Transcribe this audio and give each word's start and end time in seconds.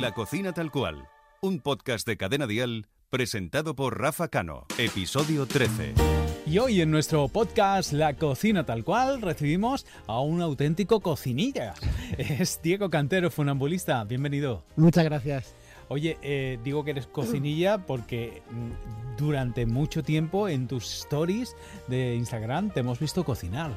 La 0.00 0.12
cocina 0.12 0.52
tal 0.52 0.70
cual, 0.70 1.08
un 1.40 1.60
podcast 1.60 2.06
de 2.06 2.18
Cadena 2.18 2.46
Dial 2.46 2.86
presentado 3.08 3.74
por 3.74 3.98
Rafa 3.98 4.28
Cano, 4.28 4.66
episodio 4.76 5.46
13. 5.46 5.94
Y 6.44 6.58
hoy 6.58 6.82
en 6.82 6.90
nuestro 6.90 7.26
podcast 7.28 7.94
La 7.94 8.12
cocina 8.12 8.66
tal 8.66 8.84
cual 8.84 9.22
recibimos 9.22 9.86
a 10.06 10.20
un 10.20 10.42
auténtico 10.42 11.00
cocinilla. 11.00 11.72
Es 12.18 12.60
Diego 12.62 12.90
Cantero, 12.90 13.30
funambulista. 13.30 14.04
Bienvenido. 14.04 14.64
Muchas 14.76 15.04
gracias. 15.04 15.54
Oye, 15.88 16.18
eh, 16.20 16.58
digo 16.62 16.84
que 16.84 16.90
eres 16.90 17.06
cocinilla 17.06 17.78
porque 17.78 18.42
mm, 18.50 19.16
durante 19.16 19.64
mucho 19.64 20.02
tiempo 20.02 20.46
en 20.46 20.68
tus 20.68 20.84
stories 20.92 21.56
de 21.88 22.14
Instagram 22.16 22.70
te 22.70 22.80
hemos 22.80 22.98
visto 22.98 23.24
cocinar. 23.24 23.74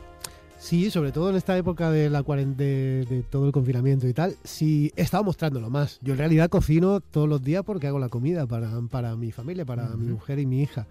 Sí, 0.60 0.92
sobre 0.92 1.14
todo 1.14 1.30
en 1.30 1.38
esta 1.38 1.58
época 1.58 1.90
de 1.90 2.10
la 2.10 2.22
de, 2.22 3.06
de 3.10 3.24
todo 3.30 3.46
el 3.46 3.54
confinamiento 3.54 4.08
y 4.10 4.14
tal, 4.14 4.36
sí 4.44 4.92
he 4.98 5.02
estado 5.02 5.24
mostrándolo 5.24 5.70
más. 5.70 6.00
Yo 6.02 6.14
en 6.14 6.20
realidad 6.20 6.50
cocino 6.50 7.00
todos 7.00 7.30
los 7.30 7.42
días 7.42 7.64
porque 7.64 7.88
hago 7.88 7.98
la 7.98 8.10
comida 8.10 8.46
para, 8.46 8.70
para 8.92 9.16
mi 9.16 9.32
familia, 9.32 9.64
para 9.64 9.88
mi 9.96 10.12
mujer 10.12 10.38
y 10.38 10.46
mi 10.46 10.62
hija. 10.62 10.86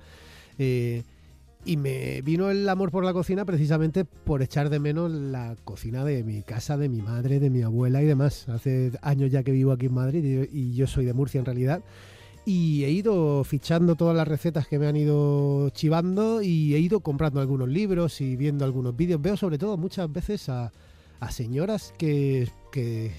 Eh, 0.58 1.02
y 1.66 1.76
me 1.76 2.22
vino 2.22 2.50
el 2.50 2.66
amor 2.66 2.90
por 2.90 3.04
la 3.04 3.12
cocina 3.12 3.44
precisamente 3.44 4.06
por 4.06 4.42
echar 4.42 4.70
de 4.70 4.78
menos 4.78 5.10
la 5.10 5.54
cocina 5.64 6.02
de 6.02 6.24
mi 6.24 6.42
casa, 6.42 6.78
de 6.78 6.88
mi 6.88 7.02
madre, 7.02 7.38
de 7.38 7.50
mi 7.50 7.60
abuela 7.60 8.02
y 8.02 8.06
demás. 8.06 8.48
Hace 8.48 8.92
años 9.02 9.30
ya 9.30 9.42
que 9.42 9.52
vivo 9.52 9.72
aquí 9.72 9.86
en 9.86 9.94
Madrid 9.94 10.48
y 10.50 10.72
yo 10.72 10.86
soy 10.86 11.04
de 11.04 11.12
Murcia 11.12 11.40
en 11.40 11.44
realidad. 11.44 11.82
Y 12.48 12.84
he 12.84 12.90
ido 12.90 13.44
fichando 13.44 13.94
todas 13.94 14.16
las 14.16 14.26
recetas 14.26 14.66
que 14.66 14.78
me 14.78 14.86
han 14.86 14.96
ido 14.96 15.68
chivando 15.70 16.40
y 16.40 16.74
he 16.74 16.78
ido 16.78 17.00
comprando 17.00 17.40
algunos 17.40 17.68
libros 17.68 18.20
y 18.22 18.36
viendo 18.36 18.64
algunos 18.64 18.96
vídeos. 18.96 19.20
Veo 19.20 19.36
sobre 19.36 19.58
todo 19.58 19.76
muchas 19.76 20.10
veces 20.10 20.48
a, 20.48 20.72
a 21.20 21.30
señoras 21.30 21.92
que, 21.98 22.48
que 22.72 23.12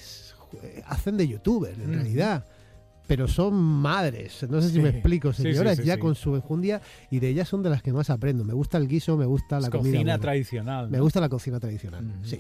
hacen 0.88 1.16
de 1.18 1.28
youtuber 1.28 1.74
en 1.80 1.94
realidad. 1.94 2.46
Pero 3.06 3.28
son 3.28 3.56
madres, 3.56 4.46
no 4.50 4.62
sé 4.62 4.68
si 4.70 4.76
Sí. 4.76 4.82
me 4.82 4.90
explico, 4.90 5.34
sí, 5.34 5.42
señoras 5.42 5.78
sí, 5.78 5.84
ya 5.84 5.98
con 6.00 6.14
su 6.16 6.36
enjundia 6.36 6.80
y 7.10 7.20
de 7.20 7.30
ellas 7.30 7.48
son 7.48 7.64
de 7.64 7.70
las 7.72 7.82
que 7.82 7.92
más 7.92 8.10
aprendo. 8.12 8.44
Me 8.46 8.54
gusta 8.54 8.78
el 8.78 8.88
guiso, 8.88 9.18
me 9.18 9.26
gusta 9.26 9.60
la 9.60 9.68
Es 9.68 9.72
comida. 9.72 9.84
cocina 9.94 10.00
buena. 10.14 10.20
tradicional. 10.20 10.90
Me 10.90 11.00
gusta 11.00 11.20
la 11.20 11.30
cocina 11.30 11.60
tradicional, 11.60 12.04
sí. 12.24 12.40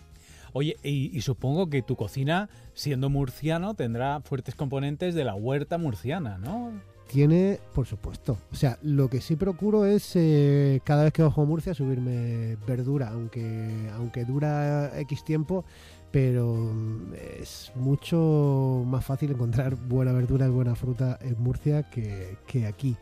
Oye, 0.53 0.77
y, 0.83 1.19
supongo 1.21 1.69
que 1.69 1.81
tu 1.81 1.95
cocina, 1.95 2.49
siendo 2.73 3.09
murciano, 3.09 3.73
tendrá 3.73 4.21
fuertes 4.21 4.55
componentes 4.55 5.15
de 5.15 5.23
la 5.23 5.35
huerta 5.35 5.77
murciana, 5.77 6.37
¿no? 6.37 6.71
Tiene, 7.07 7.59
por 7.73 7.87
supuesto. 7.87 8.37
O 8.51 8.55
sea, 8.55 8.77
lo 8.83 9.09
que 9.09 9.19
sí 9.19 9.35
procuro 9.35 9.85
es 9.85 10.11
eh, 10.15 10.79
cada 10.83 11.03
vez 11.03 11.13
que 11.13 11.23
bajo 11.23 11.41
a 11.41 11.45
Murcia 11.45 11.73
subirme 11.73 12.55
verdura, 12.67 13.09
aunque, 13.09 13.89
aunque 13.95 14.25
dura 14.25 14.91
X 14.99 15.23
tiempo, 15.23 15.65
pero 16.11 16.55
mm, 16.55 17.13
es 17.41 17.71
mucho 17.73 18.83
más 18.85 19.03
fácil 19.03 19.31
encontrar 19.31 19.75
buena 19.75 20.11
verdura 20.11 20.45
y 20.45 20.49
buena 20.49 20.75
fruta 20.75 21.17
en 21.21 21.41
Murcia 21.41 21.89
que, 21.89 22.37
que 22.45 22.67
aquí. 22.67 22.95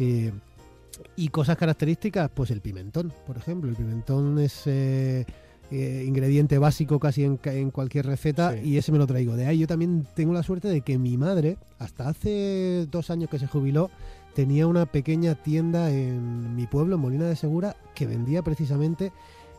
Eh, 0.00 0.32
y 1.16 1.28
cosas 1.28 1.56
características, 1.56 2.30
pues 2.32 2.50
el 2.50 2.60
pimentón, 2.60 3.12
por 3.26 3.36
ejemplo. 3.36 3.70
El 3.70 3.76
pimentón 3.76 4.38
es 4.38 4.62
eh, 4.66 5.26
eh, 5.76 6.04
ingrediente 6.06 6.58
básico 6.58 7.00
casi 7.00 7.24
en, 7.24 7.70
cualquier 7.70 8.06
receta 8.06 8.52
Sí. 8.52 8.60
y 8.70 8.76
ese 8.78 8.92
me 8.92 8.98
lo 8.98 9.06
traigo. 9.06 9.34
De 9.34 9.46
ahí 9.46 9.58
yo 9.58 9.66
también 9.66 10.06
tengo 10.14 10.32
la 10.32 10.42
suerte 10.44 10.68
de 10.68 10.82
que 10.82 10.98
mi 10.98 11.16
madre, 11.16 11.56
hasta 11.78 12.08
hace 12.08 12.86
dos 12.90 13.10
años 13.10 13.28
que 13.28 13.38
se 13.40 13.48
jubiló, 13.48 13.90
tenía 14.34 14.66
una 14.66 14.86
pequeña 14.86 15.34
tienda 15.34 15.90
en 15.90 16.54
mi 16.54 16.66
pueblo, 16.66 16.94
en 16.94 17.00
Molina 17.02 17.24
de 17.26 17.34
Segura, 17.36 17.76
que 17.94 18.06
vendía 18.06 18.42
precisamente 18.42 19.12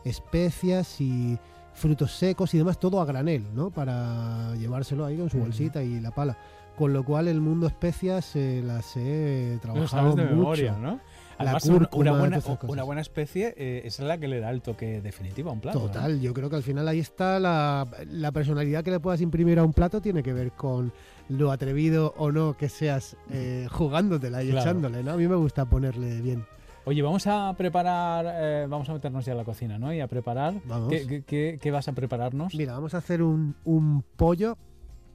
especias 0.04 1.00
y 1.00 1.38
frutos 1.74 2.12
secos 2.12 2.54
y 2.54 2.58
demás, 2.58 2.80
todo 2.80 3.00
a 3.00 3.04
granel, 3.04 3.44
¿no? 3.54 3.70
Para 3.70 4.54
llevárselo 4.56 5.04
ahí 5.04 5.16
con 5.18 5.28
su 5.28 5.38
bolsita 5.38 5.82
y 5.82 6.00
la 6.00 6.10
pala. 6.12 6.38
Con 6.78 6.92
lo 6.92 7.04
cual 7.04 7.28
el 7.28 7.40
mundo 7.40 7.66
especias 7.66 8.36
eh, 8.36 8.62
las 8.64 8.96
he 8.96 9.58
trabajado 9.60 9.88
sabes 9.88 10.16
de 10.16 10.22
mucho. 10.24 10.36
memoria, 10.36 10.76
¿no? 10.78 11.00
Además, 11.38 11.64
una- 11.66 11.78
cúrcuma, 11.78 12.02
una, 12.12 12.18
buena, 12.18 12.84
una 12.84 13.00
especie 13.00 13.54
eh, 13.56 13.82
es 13.84 13.98
la 14.00 14.18
que 14.18 14.28
le 14.28 14.40
da 14.40 14.50
el 14.50 14.62
toque 14.62 15.00
definitivo 15.02 15.50
a 15.50 15.52
un 15.52 15.60
plato. 15.60 15.78
¿no? 15.80 15.86
Total, 15.86 16.20
yo 16.20 16.32
creo 16.32 16.48
que 16.50 16.56
al 16.56 16.62
final 16.62 16.86
ahí 16.88 16.98
está 17.00 17.38
la, 17.38 17.86
la 18.08 18.32
personalidad 18.32 18.82
que 18.84 18.90
le 18.90 19.00
puedas 19.00 19.20
imprimir 19.20 19.58
a 19.58 19.64
un 19.64 19.72
plato 19.72 20.00
tiene 20.00 20.22
que 20.22 20.32
ver 20.32 20.52
con 20.52 20.92
lo 21.28 21.50
atrevido 21.50 22.14
o 22.16 22.30
no 22.32 22.56
que 22.56 22.68
seas 22.68 23.16
eh, 23.30 23.66
jugándotela 23.70 24.42
y 24.42 24.50
Claro. 24.50 24.70
echándole, 24.70 25.02
¿no? 25.02 25.12
A 25.12 25.16
mí 25.16 25.26
me 25.28 25.36
gusta 25.36 25.64
ponerle 25.66 26.20
bien. 26.20 26.46
Oye, 26.84 27.02
vamos 27.02 27.26
a 27.26 27.52
preparar, 27.58 28.24
eh, 28.38 28.66
vamos 28.68 28.88
a 28.88 28.92
meternos 28.92 29.24
ya 29.24 29.32
a 29.32 29.36
la 29.36 29.42
cocina, 29.44 29.76
¿no? 29.76 29.92
Y 29.92 30.00
a 30.00 30.06
preparar. 30.06 30.54
Vamos. 30.66 30.88
¿Qué, 30.88 31.04
qué- 31.06 31.22
qué- 31.24 31.58
qué 31.60 31.70
vas 31.72 31.88
a 31.88 31.92
prepararnos? 31.92 32.54
Mira, 32.54 32.74
vamos 32.74 32.94
a 32.94 32.98
hacer 32.98 33.22
un, 33.22 33.56
un 33.64 34.04
pollo 34.16 34.56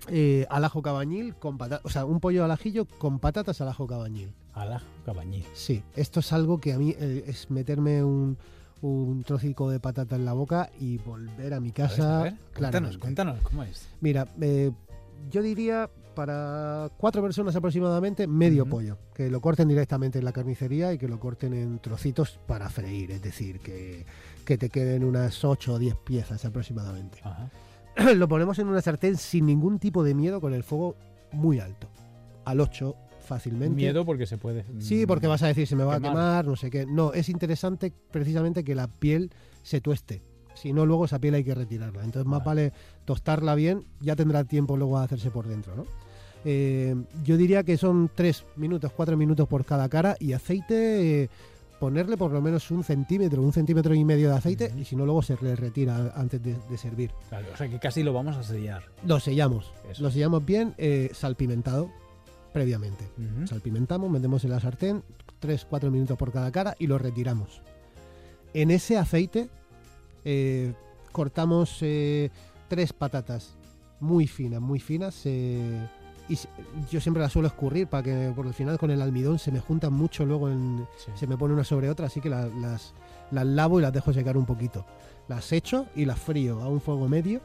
eh, 0.09 0.45
al 0.49 0.65
ajo 0.65 0.81
cabañil 0.81 1.35
con 1.35 1.57
patatas, 1.57 1.85
o 1.85 1.89
sea, 1.89 2.03
un 2.05 2.19
pollo 2.19 2.43
al 2.43 2.51
ajillo 2.51 2.85
con 2.97 3.19
patatas 3.19 3.61
al 3.61 3.69
ajo 3.69 3.87
cabañil. 3.87 4.33
Al 4.53 4.73
ajo 4.73 4.85
cabañil. 5.05 5.45
Sí, 5.53 5.83
esto 5.95 6.19
es 6.19 6.33
algo 6.33 6.59
que 6.59 6.73
a 6.73 6.77
mí 6.77 6.93
eh, 6.99 7.23
es 7.27 7.49
meterme 7.49 8.03
un, 8.03 8.37
un 8.81 9.23
trocico 9.23 9.69
de 9.69 9.79
patata 9.79 10.15
en 10.15 10.25
la 10.25 10.33
boca 10.33 10.69
y 10.79 10.97
volver 10.97 11.53
a 11.53 11.59
mi 11.59 11.69
A 11.69 11.71
ver, 11.71 11.73
casa. 11.73 12.19
a 12.19 12.23
ver, 12.23 12.35
cuéntanos, 12.57 12.97
cuéntanos, 12.97 13.39
¿cómo 13.41 13.63
es? 13.63 13.87
Mira, 14.01 14.27
eh, 14.41 14.71
yo 15.29 15.41
diría 15.41 15.89
para 16.15 16.89
cuatro 16.97 17.21
personas 17.21 17.55
aproximadamente 17.55 18.27
medio 18.27 18.65
pollo. 18.65 18.97
Que 19.13 19.29
lo 19.29 19.39
corten 19.39 19.67
directamente 19.67 20.19
en 20.19 20.25
la 20.25 20.33
carnicería 20.33 20.91
y 20.93 20.97
que 20.97 21.07
lo 21.07 21.19
corten 21.19 21.53
en 21.53 21.79
trocitos 21.79 22.39
para 22.47 22.69
freír. 22.69 23.11
Es 23.11 23.21
decir, 23.21 23.59
que, 23.59 24.05
que 24.45 24.57
te 24.57 24.69
queden 24.69 25.03
unas 25.03 25.43
8 25.45 25.73
o 25.73 25.79
10 25.79 25.95
piezas 25.97 26.43
aproximadamente. 26.43 27.19
Ajá. 27.23 27.49
lo 28.15 28.27
ponemos 28.27 28.59
en 28.59 28.67
una 28.67 28.81
sartén 28.81 29.15
sin 29.17 29.45
ningún 29.45 29.79
tipo 29.79 30.03
de 30.03 30.13
miedo 30.13 30.41
con 30.41 30.53
el 30.53 30.63
fuego 30.63 30.95
muy 31.31 31.59
alto. 31.59 31.87
Al 32.45 32.59
8 32.59 32.95
fácilmente. 33.35 33.75
Miedo 33.75 34.03
porque 34.05 34.25
se 34.25 34.37
puede. 34.37 34.65
Sí, 34.79 35.05
porque 35.05 35.27
vas 35.27 35.41
a 35.43 35.47
decir 35.47 35.65
se 35.67 35.75
me 35.77 35.83
va 35.85 35.95
Quemar. 35.95 36.11
a 36.11 36.13
quemar, 36.13 36.45
no 36.47 36.55
sé 36.57 36.69
qué. 36.69 36.85
No, 36.85 37.13
es 37.13 37.29
interesante 37.29 37.93
precisamente 38.11 38.63
que 38.65 38.75
la 38.75 38.87
piel 38.87 39.31
se 39.63 39.79
tueste. 39.79 40.21
Si 40.53 40.73
no, 40.73 40.85
luego 40.85 41.05
esa 41.05 41.17
piel 41.19 41.35
hay 41.35 41.43
que 41.45 41.55
retirarla. 41.55 42.03
Entonces, 42.03 42.27
más 42.27 42.43
vale 42.43 42.73
tostarla 43.05 43.55
bien, 43.55 43.85
ya 44.01 44.17
tendrá 44.17 44.43
tiempo 44.43 44.75
luego 44.75 44.99
de 44.99 45.05
hacerse 45.05 45.31
por 45.31 45.47
dentro, 45.47 45.75
¿no? 45.77 45.85
Eh, 46.43 46.95
yo 47.23 47.37
diría 47.37 47.63
que 47.63 47.77
son 47.77 48.09
3 48.13 48.43
minutos, 48.57 48.91
4 48.93 49.15
minutos 49.15 49.47
por 49.47 49.63
cada 49.63 49.87
cara 49.87 50.17
y 50.19 50.33
aceite, 50.33 51.23
eh, 51.23 51.29
ponerle 51.79 52.17
por 52.17 52.31
lo 52.31 52.41
menos 52.41 52.69
un 52.69 52.83
centímetro, 52.83 53.41
un 53.41 53.53
centímetro 53.53 53.93
y 53.95 54.03
medio 54.03 54.29
de 54.29 54.35
aceite 54.35 54.73
y 54.77 54.83
si 54.83 54.95
no, 54.95 55.05
luego 55.05 55.21
se 55.21 55.37
le 55.41 55.55
retira 55.55 56.11
antes 56.15 56.41
de- 56.43 56.57
de 56.69 56.77
servir. 56.77 57.11
Claro, 57.29 57.47
o 57.53 57.57
sea 57.57 57.69
que 57.69 57.79
casi 57.79 58.03
lo 58.03 58.11
vamos 58.11 58.35
a 58.35 58.43
sellar. 58.43 58.83
Lo 59.05 59.19
sellamos. 59.19 59.71
Eso. 59.89 60.03
Lo 60.03 60.11
sellamos 60.11 60.45
bien, 60.45 60.73
eh, 60.77 61.09
salpimentado 61.13 61.89
previamente. 62.53 63.07
Salpimentamos, 63.45 64.09
metemos 64.09 64.43
en 64.43 64.51
la 64.51 64.59
sartén 64.59 65.03
3-4 65.41 65.89
minutos 65.89 66.17
por 66.17 66.31
cada 66.31 66.51
cara 66.51 66.75
y 66.79 66.87
lo 66.87 66.97
retiramos. 66.97 67.61
En 68.53 68.71
ese 68.71 68.97
aceite 68.97 69.49
eh, 70.25 70.73
cortamos 71.11 71.77
eh, 71.81 72.29
tres 72.67 72.93
patatas 72.93 73.55
muy 73.99 74.27
finas, 74.27 74.61
muy 74.61 74.79
finas. 74.79 75.21
eh, 75.25 75.87
y 76.29 76.37
yo 76.89 77.01
siempre 77.01 77.21
las 77.21 77.31
suelo 77.33 77.47
escurrir 77.49 77.87
para 77.87 78.03
que 78.03 78.31
por 78.35 78.45
el 78.47 78.53
final 78.53 78.77
con 78.79 78.89
el 78.91 79.01
almidón 79.01 79.37
se 79.39 79.51
me 79.51 79.59
juntan 79.59 79.91
mucho 79.93 80.25
luego, 80.25 80.49
en- 80.49 80.87
Sí. 80.97 81.11
se 81.15 81.27
me 81.27 81.37
pone 81.37 81.53
una 81.53 81.63
sobre 81.65 81.89
otra, 81.89 82.05
así 82.07 82.21
que 82.21 82.29
la- 82.29 82.47
las, 82.47 82.93
las 83.31 83.45
lavo 83.45 83.79
y 83.79 83.81
las 83.81 83.91
dejo 83.91 84.13
secar 84.13 84.37
un 84.37 84.45
poquito. 84.45 84.85
Las 85.27 85.51
echo 85.51 85.87
y 85.95 86.05
las 86.05 86.19
frío 86.19 86.61
a 86.61 86.67
un 86.69 86.79
fuego 86.79 87.07
medio. 87.09 87.41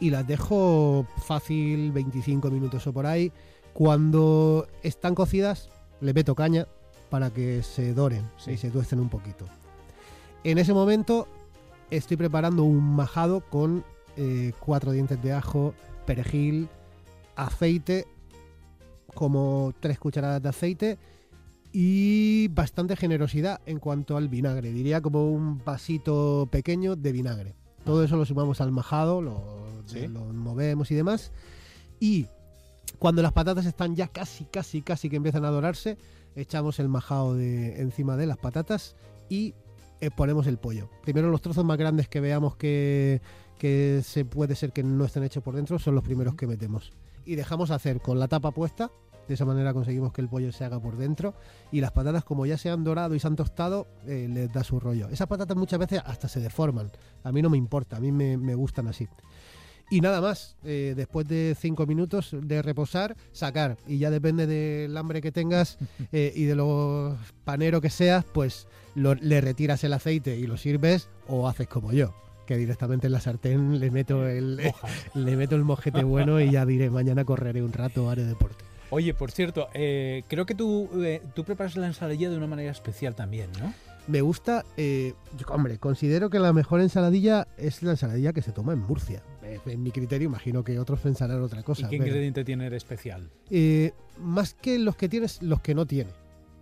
Y 0.00 0.10
las 0.10 0.26
dejo 0.26 1.06
fácil 1.26 1.92
25 1.92 2.50
minutos 2.50 2.86
o 2.86 2.92
por 2.92 3.06
ahí. 3.06 3.32
Cuando 3.72 4.66
están 4.82 5.14
cocidas, 5.14 5.70
le 6.00 6.12
meto 6.14 6.34
caña 6.34 6.66
para 7.10 7.30
que 7.30 7.62
se 7.62 7.94
doren 7.94 8.28
Sí. 8.36 8.52
y 8.52 8.56
se 8.56 8.70
tuesten 8.70 9.00
un 9.00 9.08
poquito. 9.08 9.44
En 10.44 10.58
ese 10.58 10.72
momento 10.74 11.26
estoy 11.90 12.16
preparando 12.16 12.64
un 12.64 12.82
majado 12.82 13.40
con 13.40 13.84
eh, 14.16 14.52
cuatro 14.60 14.92
dientes 14.92 15.22
de 15.22 15.32
ajo, 15.32 15.74
perejil, 16.06 16.68
aceite, 17.36 18.06
como 19.14 19.72
tres 19.80 19.98
cucharadas 19.98 20.42
de 20.42 20.48
aceite 20.48 20.98
y 21.72 22.48
bastante 22.48 22.96
generosidad 22.96 23.60
en 23.66 23.78
cuanto 23.78 24.16
al 24.16 24.28
vinagre. 24.28 24.72
Diría 24.72 25.00
como 25.00 25.30
un 25.30 25.62
vasito 25.64 26.48
pequeño 26.50 26.96
de 26.96 27.12
vinagre. 27.12 27.54
Todo 27.84 28.04
eso 28.04 28.16
lo 28.16 28.24
sumamos 28.24 28.60
al 28.60 28.70
majado, 28.72 29.20
lo, 29.22 29.42
Sí. 29.86 30.06
lo 30.06 30.20
movemos 30.20 30.90
y 30.90 30.94
demás. 30.94 31.32
Y 32.00 32.26
cuando 32.98 33.22
las 33.22 33.32
patatas 33.32 33.66
están 33.66 33.96
ya 33.96 34.08
casi, 34.08 34.44
casi, 34.44 34.82
casi 34.82 35.08
que 35.08 35.16
empiezan 35.16 35.44
a 35.44 35.50
dorarse, 35.50 35.96
echamos 36.36 36.78
el 36.78 36.88
majado 36.88 37.34
de, 37.34 37.80
encima 37.80 38.16
de 38.16 38.26
las 38.26 38.36
patatas 38.38 38.94
y 39.28 39.54
eh, 40.00 40.10
ponemos 40.10 40.46
el 40.46 40.58
pollo. 40.58 40.88
Primero 41.02 41.30
los 41.30 41.40
trozos 41.42 41.64
más 41.64 41.78
grandes 41.78 42.08
que 42.08 42.20
veamos 42.20 42.56
que, 42.56 43.20
que 43.58 44.02
se 44.04 44.24
puede 44.24 44.54
ser 44.54 44.72
que 44.72 44.82
no 44.82 45.04
estén 45.04 45.24
hechos 45.24 45.42
por 45.42 45.54
dentro 45.56 45.78
son 45.78 45.94
los 45.94 46.04
primeros 46.04 46.34
que 46.34 46.46
metemos. 46.46 46.92
Y 47.24 47.34
dejamos 47.34 47.70
hacer 47.70 48.00
con 48.00 48.18
la 48.18 48.28
tapa 48.28 48.50
puesta, 48.52 48.90
de 49.28 49.34
esa 49.34 49.44
manera 49.44 49.72
conseguimos 49.74 50.12
que 50.12 50.20
el 50.20 50.28
pollo 50.28 50.50
se 50.52 50.64
haga 50.64 50.80
por 50.80 50.96
dentro 50.96 51.34
y 51.70 51.80
las 51.80 51.92
patatas 51.92 52.24
como 52.24 52.46
ya 52.46 52.58
se 52.58 52.70
han 52.70 52.82
dorado 52.84 53.14
y 53.14 53.20
se 53.20 53.26
han 53.26 53.36
tostado, 53.36 53.86
eh, 54.06 54.26
les 54.28 54.52
da 54.52 54.64
su 54.64 54.80
rollo. 54.80 55.08
Esas 55.08 55.26
patatas 55.28 55.56
muchas 55.56 55.78
veces 55.78 56.02
hasta 56.04 56.28
se 56.28 56.40
deforman, 56.40 56.90
a 57.22 57.30
mí 57.32 57.42
no 57.42 57.50
me 57.50 57.58
importa, 57.58 57.96
a 57.96 58.00
mí 58.00 58.10
me, 58.12 58.36
me 58.36 58.54
gustan 58.54 58.88
así. 58.88 59.06
y 59.90 60.00
nada 60.02 60.20
más. 60.20 60.56
Eh, 60.64 60.92
después 60.96 61.26
de 61.28 61.56
cinco 61.58 61.86
minutos 61.86 62.36
de 62.38 62.60
reposar, 62.60 63.16
sacar. 63.32 63.78
Y 63.86 63.96
ya 63.98 64.10
depende 64.10 64.46
del 64.46 64.94
hambre 64.96 65.20
que 65.22 65.32
tengas 65.32 65.78
eh, 66.12 66.32
y 66.36 66.44
de 66.44 66.54
lo 66.54 67.16
panero 67.44 67.80
que 67.80 67.88
seas, 67.90 68.24
pues 68.24 68.66
lo- 68.94 69.14
le 69.14 69.40
retiras 69.40 69.82
el 69.84 69.92
aceite 69.94 70.36
y 70.36 70.46
lo 70.46 70.56
sirves 70.58 71.08
o 71.26 71.48
haces 71.48 71.68
como 71.68 71.92
yo. 71.92 72.14
Que 72.46 72.56
directamente 72.56 73.06
en 73.08 73.12
la 73.14 73.20
sartén 73.20 73.78
le 73.80 73.90
meto 73.90 74.26
el, 74.26 74.56
le 75.14 75.36
meto 75.36 75.54
el 75.56 75.64
mojete 75.64 76.02
bueno 76.04 76.40
y 76.40 76.50
ya 76.50 76.64
diré, 76.66 76.88
mañana 76.90 77.24
correré 77.24 77.62
un 77.62 77.72
rato, 77.72 78.08
haré 78.10 78.24
deporte. 78.24 78.64
Oye, 78.90 79.12
por 79.14 79.30
cierto, 79.30 79.68
eh, 79.74 80.22
creo 80.28 80.46
que 80.46 80.54
tú, 80.54 80.88
eh, 81.02 81.20
tú 81.34 81.44
preparas 81.44 81.76
la 81.76 81.86
ensaladilla 81.86 82.30
de 82.30 82.36
una 82.36 82.46
manera 82.46 82.70
especial 82.70 83.14
también, 83.14 83.50
¿no? 83.60 83.72
Me 84.06 84.22
gusta, 84.22 84.64
eh, 84.78 85.12
yo, 85.36 85.46
hombre, 85.48 85.76
considero 85.78 86.30
que 86.30 86.38
la 86.38 86.54
mejor 86.54 86.80
ensaladilla 86.80 87.46
es 87.58 87.82
la 87.82 87.90
ensaladilla 87.90 88.32
que 88.32 88.40
se 88.40 88.52
toma 88.52 88.72
en 88.72 88.78
Murcia. 88.78 89.22
Eh, 89.42 89.60
En 89.66 89.82
mi 89.82 89.90
criterio, 89.90 90.26
imagino 90.26 90.64
que 90.64 90.78
otros 90.78 91.00
pensarán 91.00 91.42
otra 91.42 91.62
cosa. 91.62 91.82
¿Y 91.86 91.90
qué 91.90 91.96
pero, 91.98 92.06
ingrediente 92.08 92.44
tiene 92.44 92.70
de 92.70 92.76
especial? 92.78 93.28
eh, 93.50 93.92
más 94.18 94.54
que 94.54 94.78
los 94.78 94.96
que 94.96 95.10
tienes, 95.10 95.42
los 95.42 95.60
que 95.60 95.74
no 95.74 95.84
tiene. 95.84 96.10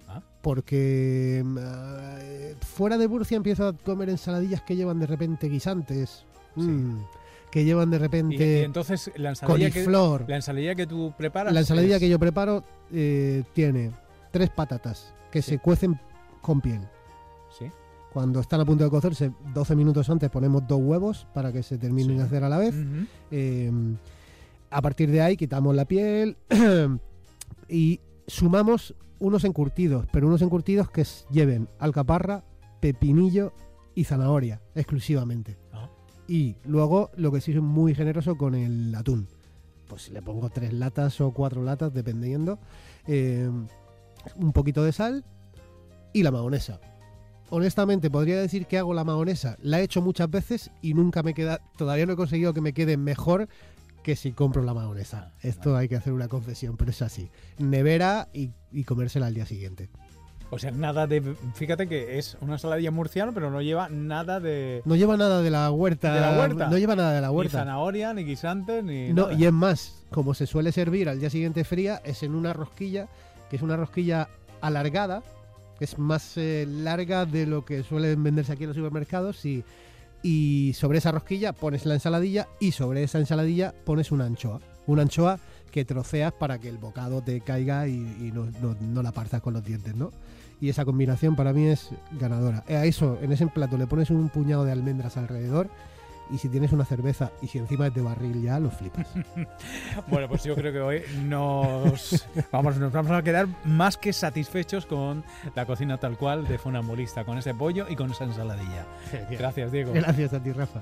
Ah. 0.08 0.20
Porque 0.42 1.42
mm, 1.44 1.58
ah, 1.60 2.18
fuera 2.62 2.98
de 2.98 3.06
Murcia 3.06 3.36
empiezo 3.36 3.68
a 3.68 3.72
comer 3.76 4.10
ensaladillas 4.10 4.62
que 4.62 4.74
llevan 4.74 4.98
de 4.98 5.06
repente 5.06 5.48
guisantes. 5.48 6.24
Sí. 6.56 6.62
mm, 6.62 7.04
que 7.50 7.64
llevan 7.64 7.90
de 7.90 7.96
Y, 7.96 8.00
y 8.00 8.02
repente 8.02 8.62
entonces 8.64 9.10
la 9.16 9.30
ensaladilla, 9.30 9.70
que, 9.70 9.86
la 10.28 10.36
ensaladilla 10.36 10.74
que 10.74 10.86
tú 10.86 11.12
preparas. 11.16 11.52
La 11.54 11.60
ensaladilla 11.60 11.96
es- 11.96 12.00
que 12.00 12.08
yo 12.08 12.18
preparo 12.18 12.64
eh, 12.92 13.42
tiene 13.52 13.92
tres 14.30 14.50
patatas 14.50 15.12
que 15.30 15.42
Sí. 15.42 15.52
se 15.52 15.58
cuecen 15.58 15.98
con 16.42 16.60
piel. 16.60 16.80
Sí. 17.58 17.66
Cuando 18.12 18.40
están 18.40 18.60
a 18.60 18.64
punto 18.64 18.84
de 18.84 18.90
cocerse, 18.90 19.32
12 19.54 19.74
minutos 19.76 20.08
antes 20.10 20.30
ponemos 20.30 20.66
dos 20.66 20.80
huevos 20.82 21.26
para 21.34 21.52
que 21.52 21.62
se 21.62 21.78
terminen 21.78 22.12
Sí. 22.12 22.18
de 22.18 22.22
hacer 22.24 22.44
a 22.44 22.48
la 22.48 22.58
vez. 22.58 22.74
Eh, 23.30 23.70
a 24.70 24.82
partir 24.82 25.10
de 25.10 25.20
ahí 25.22 25.36
quitamos 25.36 25.74
la 25.74 25.84
piel 25.84 26.36
y 27.68 28.00
sumamos 28.26 28.94
unos 29.18 29.44
encurtidos, 29.44 30.06
pero 30.12 30.26
unos 30.26 30.42
encurtidos 30.42 30.90
que 30.90 31.04
lleven 31.30 31.68
alcaparra, 31.78 32.44
pepinillo 32.80 33.52
y 33.94 34.04
zanahoria 34.04 34.60
exclusivamente. 34.74 35.56
Ah. 35.72 35.88
Y 36.28 36.56
luego 36.64 37.10
lo 37.16 37.30
que 37.32 37.40
sí 37.40 37.52
soy 37.52 37.60
muy 37.60 37.94
generoso 37.94 38.36
con 38.36 38.54
el 38.54 38.94
atún. 38.94 39.28
Pues 39.88 40.10
le 40.10 40.22
pongo 40.22 40.50
tres 40.50 40.72
latas 40.72 41.20
o 41.20 41.30
cuatro 41.30 41.62
latas, 41.62 41.94
dependiendo. 41.94 42.58
Eh, 43.06 43.48
un 44.36 44.52
poquito 44.52 44.82
de 44.82 44.92
sal 44.92 45.24
y 46.12 46.22
la 46.22 46.32
mahonesa. 46.32 46.80
Honestamente, 47.50 48.10
podría 48.10 48.40
decir 48.40 48.66
que 48.66 48.78
hago 48.78 48.92
la 48.92 49.04
mahonesa. 49.04 49.56
La 49.62 49.80
he 49.80 49.84
hecho 49.84 50.02
muchas 50.02 50.28
veces 50.28 50.70
y 50.82 50.94
nunca 50.94 51.22
me 51.22 51.34
queda. 51.34 51.60
Todavía 51.76 52.06
no 52.06 52.14
he 52.14 52.16
conseguido 52.16 52.52
que 52.52 52.60
me 52.60 52.72
quede 52.72 52.96
mejor 52.96 53.48
que 54.02 54.16
si 54.16 54.32
compro 54.32 54.62
la 54.62 54.74
mahonesa. 54.74 55.32
Ah, 55.32 55.38
Esto 55.42 55.76
hay 55.76 55.88
que 55.88 55.96
hacer 55.96 56.12
una 56.12 56.28
confesión, 56.28 56.76
pero 56.76 56.90
es 56.90 57.02
así. 57.02 57.30
Nevera 57.58 58.28
y, 58.32 58.50
y 58.72 58.82
comérsela 58.84 59.26
al 59.26 59.34
día 59.34 59.46
siguiente. 59.46 59.90
O 60.50 60.58
sea, 60.58 60.70
nada 60.70 61.06
de. 61.08 61.34
Fíjate 61.54 61.88
que 61.88 62.18
es 62.18 62.36
una 62.40 62.52
ensaladilla 62.54 62.90
murciana, 62.92 63.32
pero 63.32 63.50
no 63.50 63.60
lleva 63.62 63.88
nada 63.88 64.38
de. 64.38 64.80
No 64.84 64.94
lleva 64.94 65.16
nada 65.16 65.42
de 65.42 65.50
la 65.50 65.70
huerta. 65.72 66.14
¿De 66.14 66.20
la 66.20 66.38
huerta? 66.38 66.68
No 66.68 66.78
lleva 66.78 66.94
nada 66.94 67.12
de 67.12 67.20
la 67.20 67.28
Ni 67.28 67.34
huerta. 67.34 67.58
zanahoria, 67.58 68.14
ni 68.14 68.22
guisantes, 68.24 68.84
ni. 68.84 69.12
No, 69.12 69.22
nada. 69.28 69.34
y 69.34 69.44
es 69.44 69.52
más, 69.52 70.04
como 70.10 70.34
se 70.34 70.46
suele 70.46 70.70
servir 70.70 71.08
al 71.08 71.18
día 71.18 71.30
siguiente 71.30 71.64
fría, 71.64 72.00
es 72.04 72.22
en 72.22 72.34
una 72.34 72.52
rosquilla, 72.52 73.08
que 73.50 73.56
es 73.56 73.62
una 73.62 73.76
rosquilla 73.76 74.28
alargada, 74.60 75.22
que 75.78 75.84
es 75.84 75.98
más 75.98 76.36
eh, 76.36 76.64
larga 76.68 77.26
de 77.26 77.46
lo 77.46 77.64
que 77.64 77.82
suelen 77.82 78.22
venderse 78.22 78.52
aquí 78.52 78.62
en 78.64 78.68
los 78.68 78.76
supermercados, 78.76 79.44
y, 79.44 79.64
y 80.22 80.72
sobre 80.74 80.98
esa 80.98 81.10
rosquilla 81.10 81.52
pones 81.54 81.86
la 81.86 81.94
ensaladilla 81.94 82.46
y 82.60 82.70
sobre 82.70 83.02
esa 83.02 83.18
ensaladilla 83.18 83.74
pones 83.84 84.12
una 84.12 84.26
anchoa. 84.26 84.60
Una 84.86 85.02
anchoa 85.02 85.40
que 85.76 85.84
troceas 85.84 86.32
para 86.32 86.58
que 86.58 86.70
el 86.70 86.78
bocado 86.78 87.20
te 87.20 87.38
caiga 87.42 87.86
y, 87.86 87.92
y 87.92 88.32
no, 88.32 88.46
no- 88.62 88.74
no 88.80 89.02
la 89.02 89.12
partas 89.12 89.42
con 89.42 89.52
los 89.52 89.62
dientes, 89.62 89.94
¿no? 89.94 90.10
Y 90.58 90.70
esa 90.70 90.86
combinación 90.86 91.36
para 91.36 91.52
mí 91.52 91.66
es 91.66 91.90
ganadora. 92.18 92.64
Eh, 92.66 92.76
A 92.76 92.86
eso, 92.86 93.18
en 93.20 93.30
ese 93.30 93.46
plato 93.48 93.76
le 93.76 93.86
pones 93.86 94.08
un 94.08 94.30
puñado 94.30 94.64
de 94.64 94.72
almendras 94.72 95.18
alrededor 95.18 95.68
y 96.30 96.38
si 96.38 96.48
tienes 96.48 96.72
una 96.72 96.86
cerveza 96.86 97.30
y 97.42 97.48
si 97.48 97.58
encima 97.58 97.88
es 97.88 97.94
de 97.94 98.00
barril 98.00 98.42
ya, 98.42 98.58
lo 98.58 98.70
flipas. 98.70 99.06
Bueno, 100.08 100.28
pues 100.28 100.44
yo 100.44 100.54
creo 100.54 100.72
que 100.72 100.80
hoy 100.80 101.02
nos 101.24 102.26
vamos, 102.50 102.78
nos 102.78 102.90
vamos 102.92 103.12
a 103.12 103.22
quedar 103.22 103.46
más 103.66 103.98
que 103.98 104.14
satisfechos 104.14 104.86
con 104.86 105.24
la 105.54 105.66
cocina 105.66 105.98
tal 105.98 106.16
cual 106.16 106.48
de 106.48 106.56
Funambulista, 106.56 107.24
con 107.26 107.36
ese 107.36 107.52
pollo 107.52 107.84
y 107.88 107.96
con 107.96 108.10
esa 108.12 108.24
ensaladilla. 108.24 108.86
Gracias, 109.30 109.70
Diego. 109.72 109.92
Gracias 109.92 110.32
a 110.32 110.42
ti, 110.42 110.52
Rafa. 110.52 110.80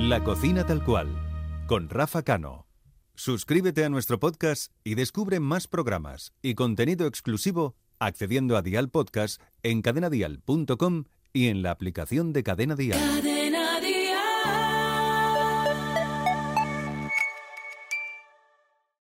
La 0.00 0.24
cocina 0.24 0.64
tal 0.64 0.82
cual, 0.82 1.08
con 1.66 1.90
Rafa 1.90 2.22
Cano. 2.22 2.66
Suscríbete 3.14 3.84
a 3.84 3.90
nuestro 3.90 4.18
podcast 4.18 4.72
y 4.82 4.94
descubre 4.94 5.40
más 5.40 5.68
programas 5.68 6.32
y 6.40 6.54
contenido 6.54 7.06
exclusivo 7.06 7.76
accediendo 7.98 8.56
a 8.56 8.62
Dial 8.62 8.88
Podcast 8.88 9.42
en 9.62 9.82
cadenadial.com 9.82 11.04
y 11.34 11.48
en 11.48 11.60
la 11.60 11.72
aplicación 11.72 12.32
de 12.32 12.42
Cadena 12.42 12.76
Dial. 12.76 12.98